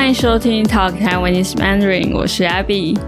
[0.00, 2.98] 欢迎收听 Talk Taiwanese Mandarin，我是 Abby。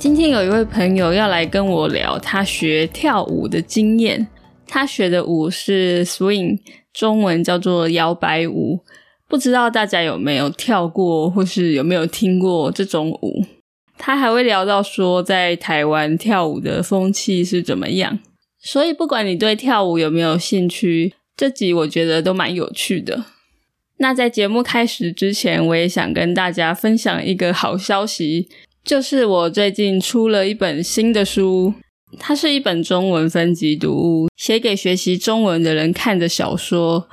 [0.00, 4.26] 今天有一位朋友要来跟我聊他学跳舞的经验。
[4.66, 6.58] 他学的舞是 Swing，
[6.92, 8.80] 中文叫做摇摆舞。
[9.28, 13.44] 不知道大家有没有跳过，或是有没有听过这种舞？
[13.96, 18.18] 他还会聊到说，在台湾跳舞的风气是怎么样。
[18.60, 23.24] 所以，不管你对跳舞有没有兴趣，这集我觉得都蛮有趣的。
[23.98, 28.48] 那在节目开始之前，我也想跟大家分享一个好消息，
[28.84, 31.74] 就是我最近出了一本新的书，
[32.18, 37.08] 它是一本中文分级读物，写给学习中文的人看的小说。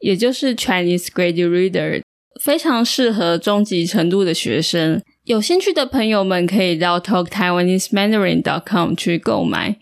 [0.00, 2.02] 也就是 Chinese Grade Reader，
[2.42, 5.00] 非常适合中级程度的学生。
[5.24, 9.78] 有兴趣的朋友们可以到 Talk Taiwanese Mandarin dot com 去购买。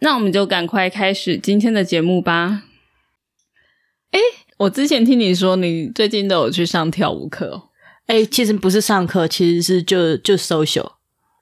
[0.00, 2.64] 那我们就赶快开始今天的节目吧。
[4.10, 4.20] 哎，
[4.58, 7.62] 我之前听你说你最近都有去上跳舞课。
[8.06, 10.92] 哎，其实不是上课，其实是就就 social。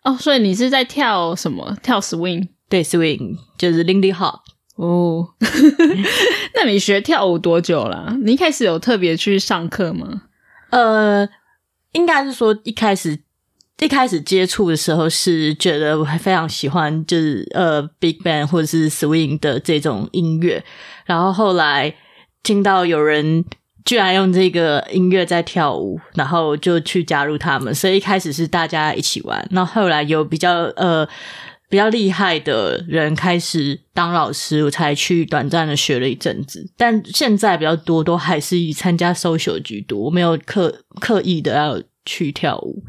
[0.03, 1.77] 哦，所以你是在跳什么？
[1.83, 2.49] 跳 swing？
[2.69, 4.41] 对，swing 就是 Lindy Hop。
[4.77, 5.29] 哦，
[6.57, 8.17] 那你学跳舞多久了？
[8.23, 10.23] 你一开始有特别去上课吗？
[10.71, 11.29] 呃，
[11.93, 13.21] 应该是说一开始
[13.79, 20.65] 一开始接触的时候是觉得我还非常喜欢，就是呃 Big Band 或者是 Swing 的这种音乐，
[21.05, 21.95] 然后后来
[22.45, 23.45] 听到有人
[23.85, 31.09] 居然用这个音乐在跳舞，然后就去加入他们，所以一开始是大家一起玩，那后来有比较呃。
[31.71, 36.71] 比较厉害的人开始当老师，我才去短暂的学了一阵子。
[36.77, 42.85] 但现在比较多都还是以参加 social 居多，我没有刻刻意的要去跳舞。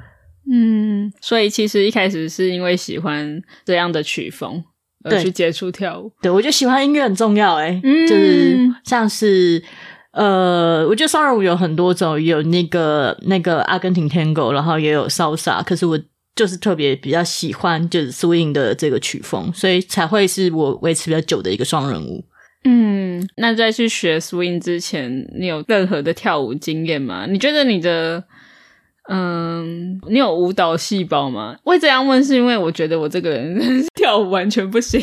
[0.51, 4.63] 嗯，所以其实一开始是因为喜欢这样的曲风
[5.05, 6.11] 而去接触跳舞。
[6.21, 7.55] 对，我觉得喜欢音乐很重要。
[7.55, 9.63] 哎，就是像是
[10.11, 15.63] 呃，我觉得双人舞有很多种，有那个那个阿根廷 Tango，然后也有 Salsa。
[15.63, 15.99] 可是我。
[16.35, 22.21] 就是特别比较喜欢就是 swing 的这个曲风，所以才会是我维持比较久的一个双人舞。
[22.65, 27.25] 嗯，那在去学 swing 之前，你有任何的跳舞经验吗？
[27.25, 28.21] 你觉得你的
[29.07, 31.55] 嗯，你有舞蹈细胞吗？
[31.63, 33.59] 会这样问是因为我觉得我这个人
[33.95, 34.99] 跳舞完全不行，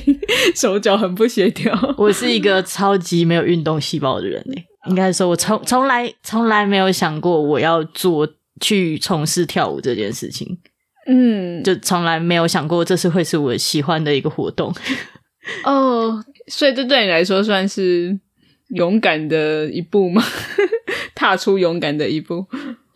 [0.56, 1.72] 手脚很不协调。
[1.96, 8.28] 我是一个超级没有运动细胞的人诶，应该说，我从从来从来没有想过我要做
[8.60, 10.58] 去从事跳舞这件事情。
[11.06, 14.72] 嗯，就从来没有想过这是会是我喜欢的一个活动
[15.64, 18.18] 哦，所以这对你来说算是
[18.68, 20.22] 勇敢的一步吗？
[21.14, 22.46] 踏出勇敢的一步？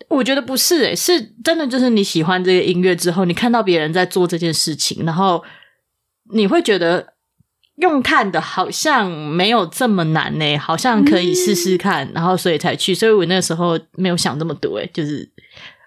[0.09, 5.43] 我觉得不是诶，是真的就是你喜欢这个音乐之后，你看到别人在做这件事情，然后
[6.33, 7.15] 你会觉得
[7.77, 12.95] 用看的好像没有这么难呢，好像可以试试看，然后所以才去。
[12.95, 15.31] 所以我那时候没有想这么多，诶就是。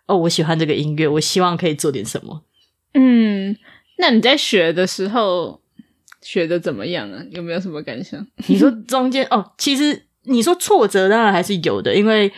[0.09, 2.41] 哦，我喜欢这个音乐，我希望可以做点什么。
[2.95, 3.55] 嗯，
[3.99, 5.61] 那你在学的时候
[6.23, 7.21] 学的怎么样啊？
[7.29, 8.25] 有没有什么感想？
[8.47, 12.33] 你说中间哦，其实你说挫折当然还是有的，因为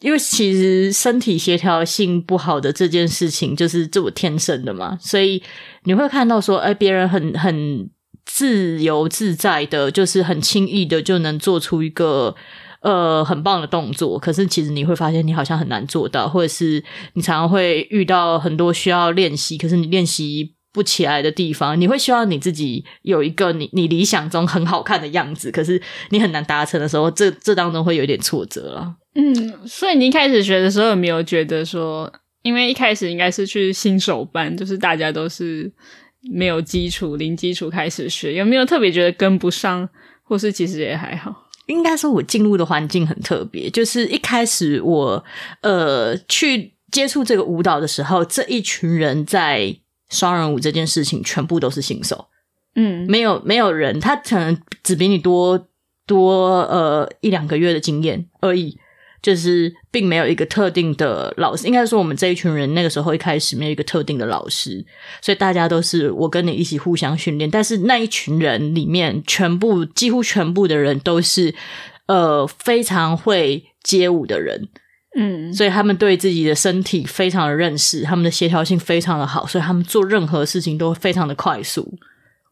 [0.00, 5.42] 因为其实身体协调性不好的这件事情就是这我天生的嘛，所以
[5.84, 7.90] 你会看到说，哎，别人很很
[8.24, 12.34] 自由自在的，就是很轻易的就能做出一个。
[12.84, 16.84] 呃，很棒的动作，可是其实你会发现你好像很难做到，或者是
[17.14, 25.80] 你常常会遇到很多需要练习，可是你练习不起来的地方，你会希望你自己有一个你你理想中很好看的样子，可是
[26.10, 28.96] 你很难达成的时候，这这当中会有点挫折了。
[29.14, 35.72] 嗯，所以你一开始学的时候有没有觉得说，因为一开始应该是去新手班，就是大家都是
[36.32, 39.88] 没有基础、零基础开始学，有没有特别觉得跟不上，
[40.24, 41.32] 或是其实也还好？
[41.66, 43.70] 应该说，我进入的环境很特别。
[43.70, 45.24] 就是一开始我
[45.62, 49.74] 呃去接触这个舞蹈的时候，这一群人在
[50.10, 52.26] 双人舞这件事情全部都是新手。
[52.74, 55.68] 嗯，没有没有人，他可能只比你多
[56.06, 58.76] 多呃一两个月的经验而已。
[59.24, 64.84] 就是并没有一个特定的老师，应该说我们这一群人那个时候一开始没有一个特定的老师，
[65.22, 67.50] 所以大家都是我跟你一起互相训练。
[67.50, 71.54] 但是那一群人里面，全部几乎全部的人都是
[72.04, 74.68] 呃非常会街舞的人，
[75.16, 81.98] 嗯，所以他们对自己的身体非常的认识，他们的协调性非常的好，所以他们做任何事情都非常的快速。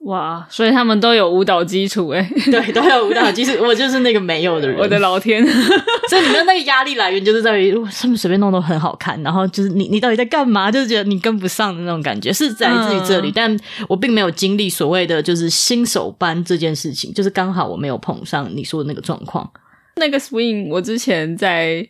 [0.05, 3.53] 哇，所以他们都有舞蹈基础哎，对，都有舞蹈基础。
[3.63, 4.77] 我就是那个没有的人。
[4.77, 5.47] 我的老天！
[6.11, 10.73] 所以你的那个压力来源就是在于，他们随便弄都很好看，然后就是你，你到底在干嘛？
[10.73, 13.31] 就是觉得你跟不上的那种感觉，是在自己这里。
[13.33, 13.57] 但
[13.89, 19.49] 我并没有经历所谓的就是新手班这件事情，就是刚好我没有碰上你说的那个状况。
[19.95, 21.89] 那个 swing，我之前在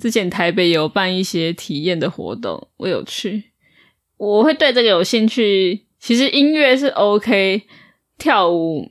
[0.00, 3.44] 之前台北有办一些体验的活动，我有去，
[4.16, 5.84] 我会对这个有兴趣。
[6.06, 7.60] 其实音乐是 OK，
[8.16, 8.88] 跳舞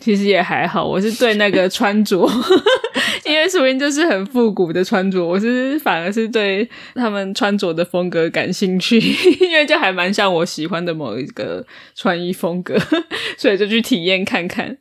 [0.00, 0.82] 其实也还好。
[0.82, 2.26] 我是对那个穿着，
[3.26, 8.98] 因为 swing 就是很复古的穿着，我是反而是对他们穿着的风格感兴趣，
[9.44, 11.62] 因为就还蛮像我喜欢的某一个
[11.94, 12.74] 穿衣风格，
[13.36, 14.78] 所以就去体验看看。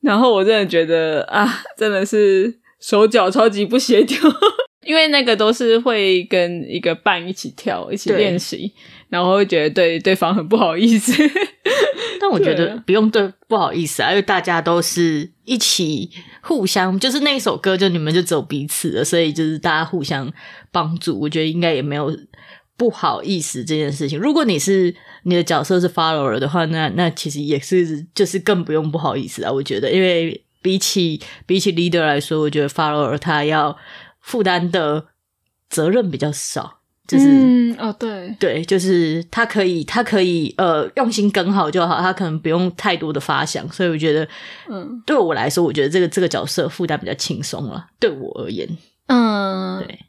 [0.00, 1.46] 然后我真的觉得啊，
[1.76, 4.18] 真的是手脚超级不协调，
[4.86, 8.72] 因为那个都是会跟一个伴一起跳、一起对练习，
[9.08, 11.12] 然后会觉得对对方很不好意思。
[12.20, 16.10] 但我觉得不用对不好意思啊，因为大家都是一起
[16.40, 20.32] 互相，就是那一首歌就你们就只有彼此了，所以就是大家互相
[20.72, 22.16] 帮助，我觉得应该也没有
[22.76, 24.18] 不好意思这件事情。
[24.18, 24.94] 如果你是
[25.24, 33.76] 你的角色是 follower 的话，那那其实也是就是更不用不好意思啊，我觉得，因为比起比起 leader 来说，我觉得 follower 他要
[34.26, 35.06] 负担的
[35.70, 37.24] 责任比较少，就是。
[37.28, 44.26] 嗯，哦，对，对，就是他可以，他可以，呃，用心跟好就好，他可能不用太多的发想，所以我觉得，
[44.68, 47.86] 嗯对我来说，我觉得这个这个角色负担比较轻松了。
[48.00, 48.68] 对我而言，
[49.06, 50.00] 嗯，对。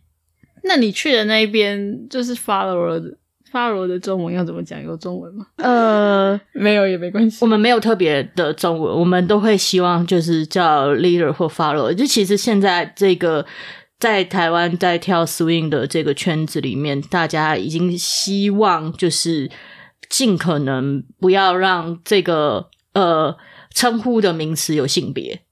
[0.63, 3.16] 那你去的那一边就是 follower 的
[3.52, 4.81] follower 的中文要怎么讲？
[4.84, 5.46] 有中文吗？
[5.58, 7.48] 呃，没有也没关系我。
[7.48, 11.94] 们没有特别的中文，我们都会希望就是叫 leader 或 follower。
[11.94, 13.46] 就其实现在这个
[14.00, 19.50] 在台湾在跳 swing 的这个圈子里面，大家已经希望就是
[20.10, 23.36] 尽可能不要让这个呃
[23.74, 25.47] 称呼的名词有性别。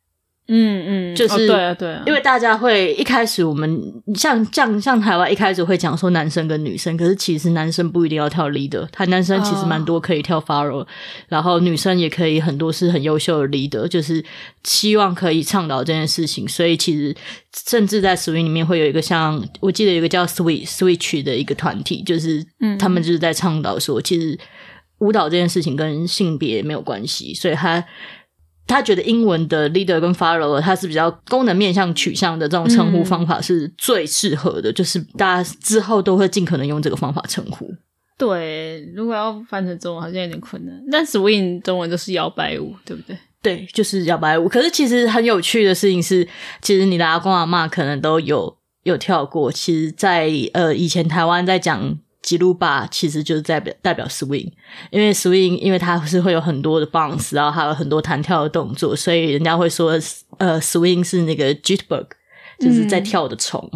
[0.48, 3.82] 嗯嗯，就是哦对啊对啊，因为大家会一开始我们
[4.14, 10.86] 像像像台湾一开始会讲说男生跟女生，可是其实男生不一定要跳 leader，他男生其实蛮多可以跳 follow，、
[11.28, 14.24] 然后女生也可以很多是很优秀的 leader，就是
[14.64, 17.16] 希望可以倡导这件事情，所以其实
[17.68, 24.38] 甚至在 swing 里面会有一个像我记得有一个叫 switch switch 的一个团体，就是嗯他们就是在倡导说，其实
[25.00, 27.84] 舞蹈这件事情跟性别没有关系，所以他。
[28.68, 37.72] 他觉得英文的 leader 跟 follower，它是比较功能面向取向的这种称呼方法是最适合的，就是大家之后都会尽可能用这个方法称呼。
[38.18, 40.74] 对，如果要翻成中文好像有点困难。
[40.90, 43.18] 但 swing 中文就是摇摆舞，对不对？
[43.42, 44.48] 对，就是摇摆舞。
[44.48, 46.28] 可是其实很有趣的事情是，
[46.62, 49.52] 其实你的阿公阿妈可能都有有跳过。
[49.52, 54.52] 其实在，呃以前台湾在讲吉鲁巴，其实就是代表代表 swing，
[54.90, 59.92] 因为 swing 因为它是会有很多的 bounce，然后还有很多弹跳的动作，所以人家会说，
[60.40, 62.08] 呃，swing 是那个 jitterbug，
[62.60, 63.70] 就是在跳的虫。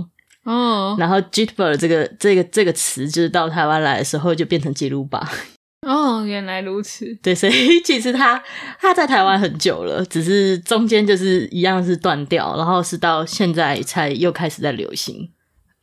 [0.46, 5.30] 哦然后 jitterbug 这个这个这个词，就是到台湾来的时候就变成吉鲁巴。
[5.88, 7.06] 哦，原来如此。
[7.22, 8.44] 对，所以其实他
[8.80, 15.30] 他在台湾很久了，只是中间就是一样是断掉，然后是到现在才又开始在流行。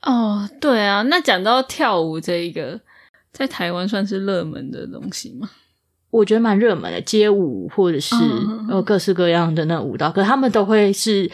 [0.06, 2.81] 哦，对啊，那讲到跳舞这一个，
[3.32, 5.50] 在台湾算是热门的东西吗？
[6.11, 8.14] 我觉得蛮热门的，街舞或者是
[8.70, 11.29] 呃各式各样的那舞蹈，可是他们都会是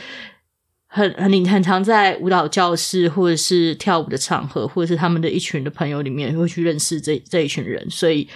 [0.87, 8.27] 很很你很常在舞蹈教室或者是跳舞的场合，或者是他们的一群的朋友里面会去认识这这一群人，所以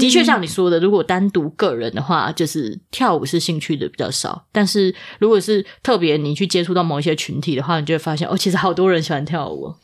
[0.00, 9.76] 的确像你说的，如果单独个人的话，就是跳舞是兴趣的比较少，但是如果是特别你去接触到某一些群体的话，你就会发现哦，其实好多人喜欢跳舞哦。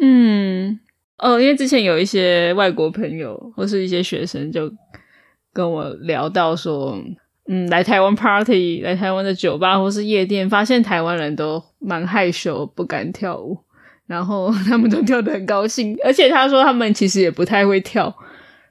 [0.00, 0.78] 嗯，
[1.18, 4.72] 哦，因为之前有一些外国朋友或是一些学生就
[5.52, 6.96] 跟我聊到说，
[7.48, 13.58] 嗯，来台湾 party，来台湾的酒吧或是夜店，发现台湾人都蛮害羞，不敢跳舞，
[14.06, 18.14] 然后他们都跳得很高兴，而且他说他们其实也不太会跳，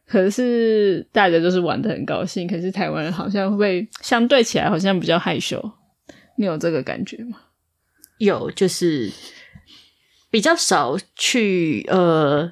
[0.08, 5.62] 可是大家都是玩的很高兴，可是台湾人好像会相对起来好像比较害羞，
[6.38, 7.38] 你有这个感觉吗？
[8.20, 9.12] 有，就是
[10.30, 12.52] 比较少去呃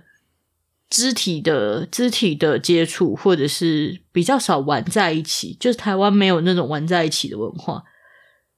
[0.90, 7.84] 肢体的肢体的接触，或者是比较少玩在一起，就是台湾没有那种玩在一起的文化。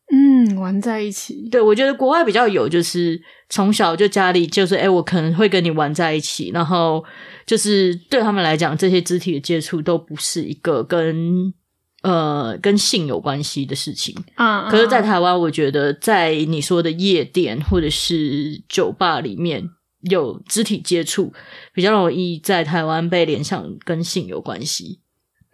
[0.09, 7.03] 嗯，玩在一起，对我觉得国外比较有，就是从小就家里就是哎、诶我可能会跟你玩在一起，然后
[7.45, 11.53] 就是对他们来讲，这些肢体的接触都不是一个跟
[12.03, 14.15] 呃跟性有关系的事情。
[14.35, 19.69] 啊，可是，在台湾，我觉得在你说的夜店或者是酒吧里面
[20.09, 21.33] 有肢体接触，
[21.73, 24.99] 比较容易在台湾被联想跟性有关系。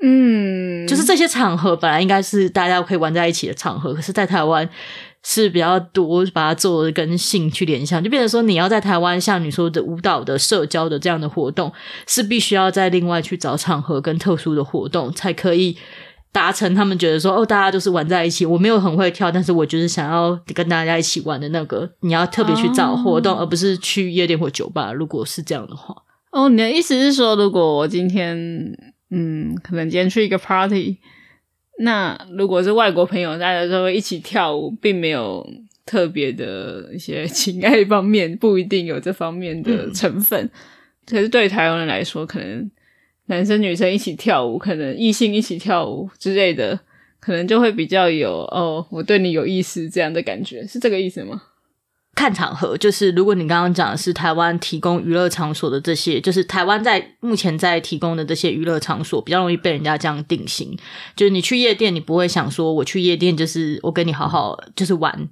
[0.06, 4.70] 嗯，就是这些场合本来应该是大家可以玩在一起的场合，可是，在台湾
[5.24, 11.72] 是比较多把它做跟性去联想，就变成说你要在台湾像你说的舞蹈的社交的这样的活动，
[12.06, 15.78] 是必须要在另外去找场合跟特殊的活动才可以
[16.34, 18.44] 达成他们觉得说哦，大家都是玩在一起。
[18.44, 21.88] 我没有很会跳，但是我就是想要跟大家一起玩的那个。
[22.02, 24.92] 你要特别去找活动，而不是去夜店或酒吧。
[24.92, 25.96] 如果是这样的话，
[26.32, 28.36] 哦，你的意思是说，如果我今天
[29.12, 30.98] 嗯，可能今天去一个 party，
[31.80, 35.48] 那如果是外国朋友，大家都会一起跳舞，并没有
[35.86, 40.50] 特别的一些情爱方面，不一定有这方面的成分。
[41.06, 42.72] 可是对台湾人来说，可能。
[43.28, 46.80] 男生女生一起跳舞，可能异性一起跳舞之类的，
[47.20, 51.42] 可能就会比较有哦，我对你有意思这样的感觉，是这个意思吗？
[52.16, 60.78] 看场合，就是如果你刚刚讲的是台湾提供娱乐场所的这些，就是台湾在目前在提供的这些娱乐场所，比较容易被人家这样定型。
[61.16, 65.28] 就是你去夜店，你不会想说我去夜店就是我跟你好好就是玩。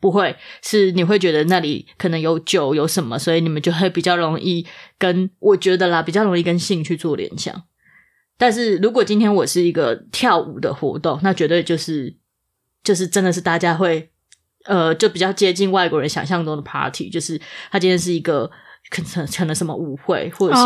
[0.00, 4.66] 不会是你会觉得那里可能有酒有什么，所以你们就会比较容易
[4.98, 7.62] 跟我觉得啦，比较容易跟性去做联想。
[8.36, 12.16] 但是如果今天我是一个跳舞的活动，那绝对就是
[12.84, 14.10] 就是真的是大家会
[14.66, 17.40] 呃，就比较接近外国人想象中的 party，就是
[17.70, 18.48] 他今天是一个
[18.90, 20.62] 可能可能什么舞会，或者是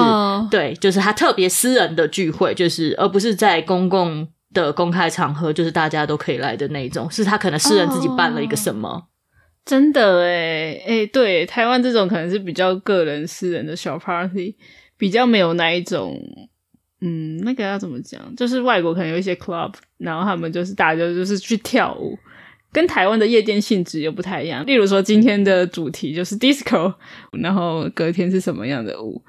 [0.50, 9.08] 对，就是他特别私人的聚会，就是而不是在公共的公开场合，就是大家都可以来的那种，是他可能私人自己办了一个什么。
[9.64, 14.57] 真的诶诶，对，台湾这种可能是比较个人私人的小 party，
[14.99, 16.21] 比较没有那一种，
[17.00, 18.21] 嗯，那个要怎么讲？
[18.35, 22.19] 就是外国可能有一些 club，然后他们就是大家就是去跳舞，
[22.73, 24.66] 跟台湾的夜店性质又不太一样。
[24.66, 26.92] 例如说今天的主题就是 disco，
[27.40, 29.23] 然后隔天是什么样的舞？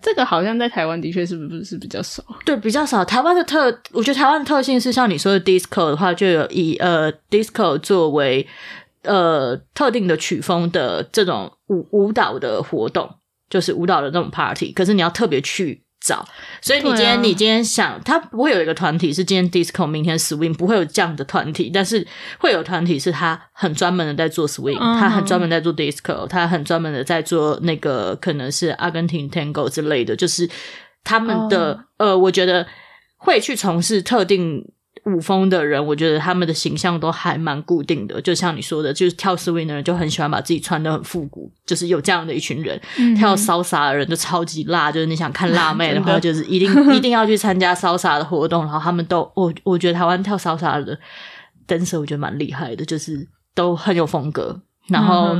[0.00, 2.24] 这个好像在台湾的确是不是是比较少？
[2.46, 3.04] 对，比较少。
[3.04, 8.46] 台湾的特，我觉得台湾的特性是像你说的 disco 的话，就有以呃 disco 作为。
[9.04, 13.08] 呃，特定的曲风的这种舞舞蹈的活动，
[13.48, 14.72] 就是舞蹈的那种 party。
[14.72, 16.26] 可是你要特别去找，
[16.60, 21.70] 所以你今天你今天想，他不会有一个团体是今天 disco，明天 swing，不会有这样的团体。
[21.72, 22.06] 但是
[22.38, 30.16] 会有团体是他很专门的在做 swing，他很专门在做 disco，他很专门的在做那个可能是阿根廷 tango 之类的。
[30.16, 30.48] 就是
[31.02, 32.66] 他们的呃，我觉得
[33.16, 34.72] 会去从事特定。
[35.06, 42.78] 舞风的人，我觉得他们的形象都还蛮固定的，就像你说的，就是跳 swing 的人就很喜欢把自己穿的很复古，就是有这样的一群人；
[43.14, 48.64] 跳骚洒的人就超级辣，就是你想看辣妹的话，就是一定 一定要去参加骚洒的活动。
[48.64, 50.98] 然后他们都，我我觉得台湾跳骚洒的
[51.68, 54.58] dancer 我觉得蛮厉害的，就是都很有风格。
[54.88, 55.36] 然后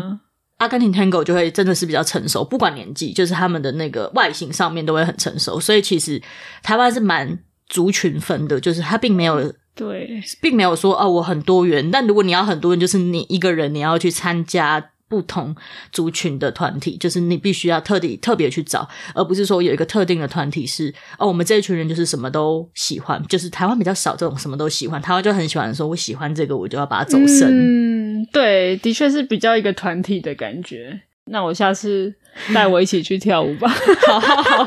[0.59, 5.59] 阿根廷 tango 就会真的是比较成熟，不管年纪，就是他们的那个外形上面都会很成熟。
[5.59, 6.21] 所以其实
[6.63, 7.39] 台湾是蛮。
[7.69, 11.91] 族群分的，就是他并没有对，并没有说哦，我很多元。
[11.91, 15.55] 但如果你要很多元，就是你一个人，你要去参加不同
[15.93, 23.23] 族群的团体，就是你必须要特地特别去找，而不是说有一个特定的团体是哦，我们这一群人就是什么都喜欢。
[23.29, 27.49] 就是台湾比较少这种什么都喜欢，台湾就很喜欢说，我喜欢这个，我就要把它走深。
[27.51, 31.01] 嗯，对，的确是比较一个团体的感觉。
[31.31, 32.15] 那我下次
[32.55, 33.69] 带我一起去跳舞吧。
[34.07, 34.65] 好 好好。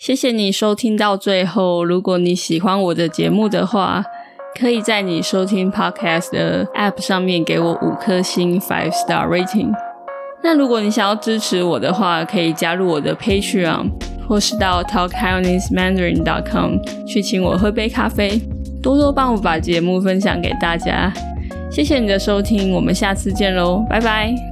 [0.00, 1.84] 谢谢你收听到最后。
[1.84, 4.02] 如果你喜欢我的节目的话，
[4.58, 9.70] 可以在你收听 podcast 的 app 上面给我五颗星 five star rating。
[10.42, 13.90] 那如果你想要支持我的话，可以加入我的 Patreon，
[14.26, 18.40] 或是到 talkhainesmandarin.com 去请我喝杯咖啡，
[18.82, 21.12] 多多帮我把节目分享给大家。
[21.70, 24.49] 谢谢你的收听，我们下次见喽，拜拜。